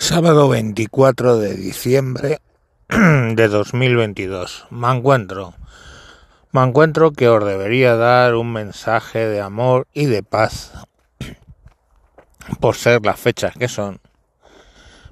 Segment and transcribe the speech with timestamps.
[0.00, 2.40] Sábado 24 de diciembre
[2.88, 4.66] de 2022.
[4.70, 5.52] Me encuentro.
[6.52, 10.72] Me encuentro que os debería dar un mensaje de amor y de paz
[12.60, 14.00] por ser las fechas que son.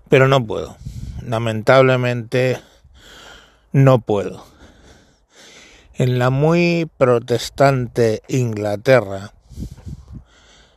[0.08, 0.78] Pero no puedo.
[1.22, 2.58] Lamentablemente
[3.72, 4.42] no puedo.
[5.94, 9.34] En la muy protestante Inglaterra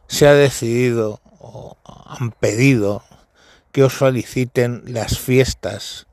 [0.08, 3.04] se ha decidido o han pedido
[3.72, 6.08] que os feliciten las fiestas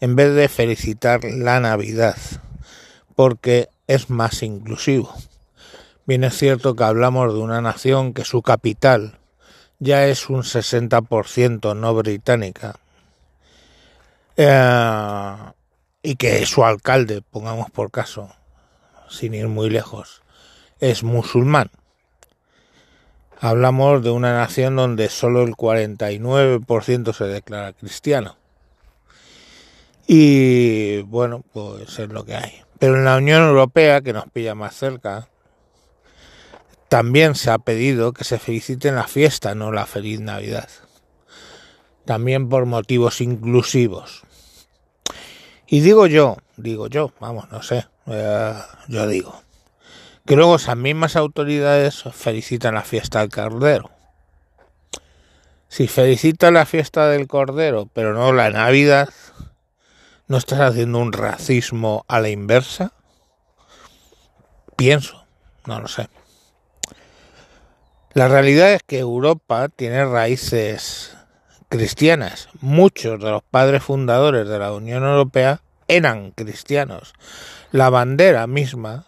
[0.00, 2.16] en vez de felicitar la Navidad,
[3.14, 5.14] porque es más inclusivo.
[6.06, 9.18] Bien es cierto que hablamos de una nación que su capital
[9.78, 12.76] ya es un 60% no británica
[14.36, 15.36] eh,
[16.02, 18.30] y que su alcalde, pongamos por caso,
[19.08, 20.22] sin ir muy lejos,
[20.78, 21.70] es musulmán.
[23.38, 28.36] Hablamos de una nación donde solo el 49% se declara cristiano.
[30.06, 32.62] Y bueno, pues es lo que hay.
[32.78, 35.28] Pero en la Unión Europea, que nos pilla más cerca,
[36.88, 40.68] también se ha pedido que se feliciten la fiesta, no la feliz Navidad.
[42.04, 44.22] También por motivos inclusivos.
[45.66, 48.54] Y digo yo, digo yo, vamos, no sé, eh,
[48.86, 49.42] yo digo,
[50.26, 53.90] que luego esas mismas autoridades felicitan la fiesta del Cordero.
[55.68, 59.08] Si felicitan la fiesta del Cordero, pero no la Navidad,
[60.26, 62.92] ¿no estás haciendo un racismo a la inversa?
[64.76, 65.24] Pienso,
[65.64, 66.08] no lo sé.
[68.12, 71.16] La realidad es que Europa tiene raíces
[71.68, 72.48] cristianas.
[72.60, 77.12] Muchos de los padres fundadores de la Unión Europea eran cristianos.
[77.70, 79.06] La bandera misma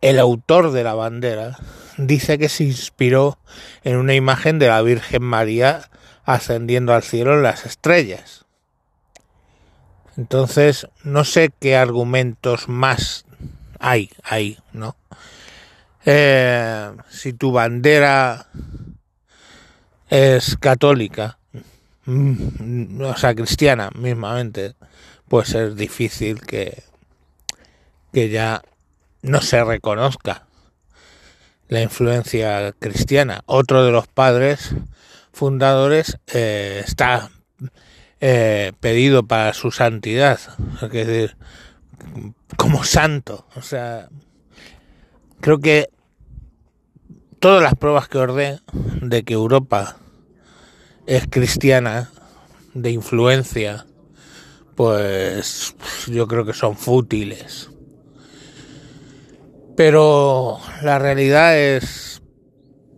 [0.00, 1.58] el autor de la bandera
[1.96, 3.38] dice que se inspiró
[3.84, 5.90] en una imagen de la Virgen María
[6.24, 8.44] ascendiendo al cielo en las estrellas.
[10.16, 13.24] Entonces, no sé qué argumentos más
[13.78, 14.96] hay ahí, ¿no?
[16.04, 18.46] Eh, si tu bandera
[20.08, 21.38] es católica,
[22.06, 24.74] mm, o sea, cristiana mismamente,
[25.28, 26.82] pues es difícil que,
[28.12, 28.62] que ya
[29.22, 30.46] no se reconozca
[31.68, 33.42] la influencia cristiana.
[33.46, 34.74] Otro de los padres
[35.32, 37.30] fundadores eh, está
[38.20, 40.38] eh, pedido para su santidad,
[40.82, 41.36] es decir,
[42.56, 43.46] como santo.
[43.54, 44.08] O sea,
[45.40, 45.90] creo que
[47.38, 48.34] todas las pruebas que os
[49.00, 49.96] de que Europa
[51.06, 52.10] es cristiana,
[52.74, 53.86] de influencia,
[54.76, 55.74] pues
[56.06, 57.70] yo creo que son fútiles.
[59.80, 62.20] Pero la realidad es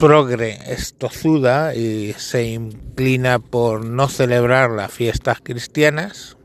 [0.01, 6.37] progre, es tozuda y se inclina por no celebrar las fiestas cristianas.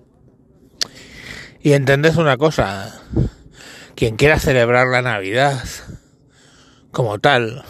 [1.59, 3.01] Y entendés una cosa,
[3.95, 5.59] quien quiera celebrar la Navidad
[6.91, 7.63] como tal,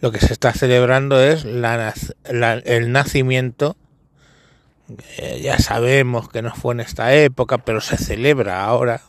[0.00, 3.76] lo que se está celebrando es el nacimiento,
[5.40, 9.02] ya sabemos que no fue en esta época, pero se celebra ahora,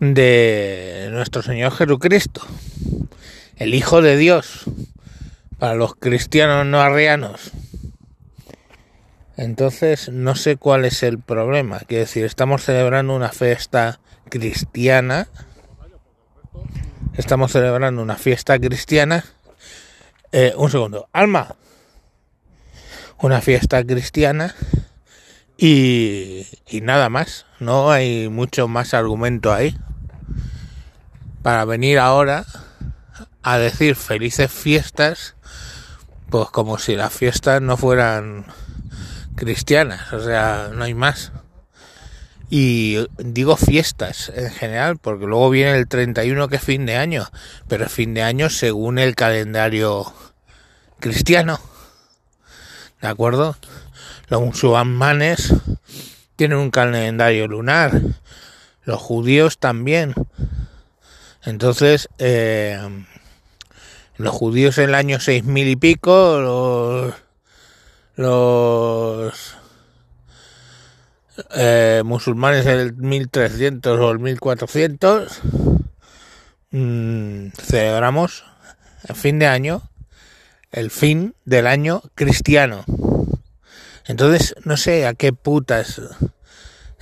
[0.00, 2.40] de nuestro Señor Jesucristo,
[3.56, 4.64] el Hijo de Dios,
[5.58, 7.52] para los cristianos no arrianos.
[9.36, 11.80] Entonces, no sé cuál es el problema.
[11.80, 15.28] Quiero decir, estamos celebrando una fiesta cristiana.
[17.16, 19.24] Estamos celebrando una fiesta cristiana.
[20.32, 21.08] Eh, un segundo.
[21.12, 21.56] Alma.
[23.18, 24.54] Una fiesta cristiana
[25.62, 26.46] y,
[26.82, 29.76] nada más, no hay mucho más argumento ahí.
[31.42, 32.44] Para venir ahora
[33.42, 35.36] a decir felices fiestas,
[36.28, 38.46] pues como si las fiestas no fueran
[39.34, 41.32] cristianas, o sea, no hay más.
[42.50, 47.28] Y digo fiestas en general, porque luego viene el 31 que es fin de año,
[47.68, 50.12] pero es fin de año según el calendario
[50.98, 51.60] cristiano.
[53.00, 53.56] ¿De acuerdo?
[54.28, 55.54] Los musulmanes
[56.36, 58.00] tienen un calendario lunar,
[58.84, 60.14] los judíos también.
[61.44, 62.78] Entonces, eh,
[64.16, 67.12] los judíos en el año seis mil y pico,
[68.16, 69.54] los,
[71.56, 75.40] eh, musulmanes en el 1300 o el 1400,
[76.70, 78.44] mmm, celebramos
[79.08, 79.82] el fin de año,
[80.72, 82.84] el fin del año cristiano.
[84.06, 86.02] Entonces, no sé a qué putas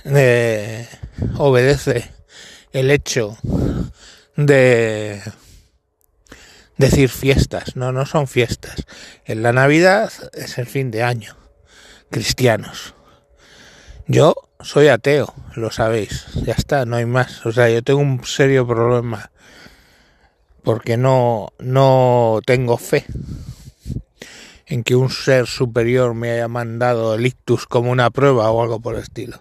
[0.05, 0.87] eh,
[1.35, 2.11] obedece
[2.71, 3.37] el hecho
[4.45, 5.21] de,
[6.77, 7.75] decir fiestas.
[7.75, 8.85] No, no son fiestas.
[9.25, 11.35] En la Navidad es el fin de año.
[12.09, 12.95] Cristianos.
[14.07, 16.25] Yo soy ateo, lo sabéis.
[16.43, 17.45] Ya está, no hay más.
[17.45, 19.31] O sea, yo tengo un serio problema
[20.63, 23.05] porque no, no tengo fe
[24.65, 28.79] en que un ser superior me haya mandado el ictus como una prueba o algo
[28.79, 29.39] por el estilo.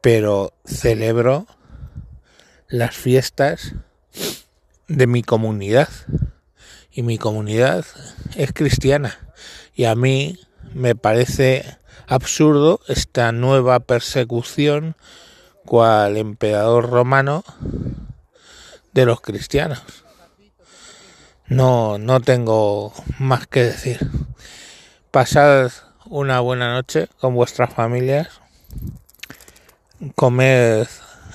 [0.00, 1.46] Pero celebro
[2.68, 3.74] las fiestas
[4.88, 5.88] de mi comunidad.
[6.90, 7.84] Y mi comunidad
[8.36, 9.18] es cristiana.
[9.74, 10.38] Y a mí
[10.72, 11.76] me parece
[12.06, 14.96] absurdo esta nueva persecución
[15.64, 17.44] cual emperador romano
[18.92, 19.82] de los cristianos.
[21.48, 24.10] No, no tengo más que decir.
[25.10, 25.70] Pasad
[26.06, 28.40] una buena noche con vuestras familias.
[30.14, 30.86] Comed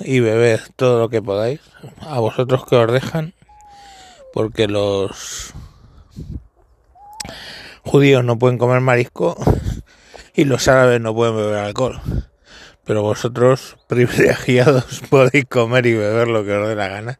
[0.03, 1.61] y bebed todo lo que podáis.
[2.01, 3.33] A vosotros que os dejan.
[4.33, 5.53] Porque los
[7.83, 9.35] judíos no pueden comer marisco
[10.33, 12.01] y los árabes no pueden beber alcohol.
[12.85, 17.19] Pero vosotros, privilegiados, podéis comer y beber lo que os dé la gana.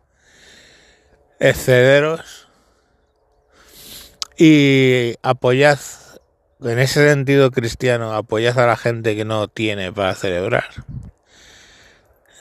[1.40, 2.48] Excederos
[4.38, 5.80] y apoyad,
[6.62, 10.66] en ese sentido cristiano, apoyad a la gente que no tiene para celebrar.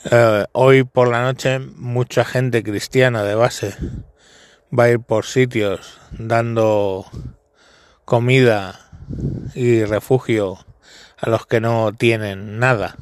[0.04, 3.74] Eh, hoy por la noche mucha gente cristiana de base
[4.76, 7.04] va a ir por sitios dando
[8.06, 8.80] comida
[9.54, 10.58] y refugio
[11.18, 12.96] a los que no tienen nada.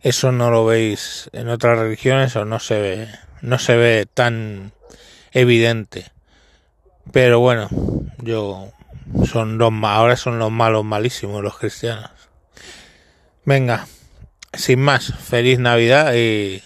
[0.00, 3.08] Eso no lo veis en otras religiones o no se ve,
[3.42, 4.72] no se ve tan
[5.32, 6.12] evidente.
[7.10, 7.68] Pero bueno,
[8.18, 8.70] yo
[9.24, 12.12] son los ahora son los malos malísimos los cristianos.
[13.44, 13.88] Venga,
[14.58, 16.62] sin más, feliz Navidad y,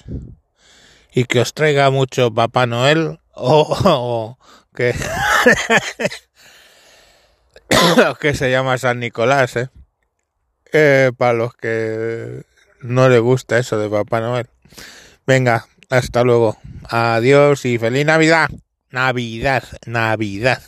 [1.12, 4.38] y que os traiga mucho Papá Noel o,
[4.74, 4.94] que
[8.20, 9.68] que se llama San Nicolás, ¿eh?
[10.72, 11.12] ¿eh?
[11.16, 12.42] para los que
[12.80, 14.48] no les gusta eso de Papá Noel.
[15.26, 16.56] Venga, hasta luego.
[16.88, 18.48] Adiós y feliz Navidad.
[18.90, 20.62] Navidad, Navidad.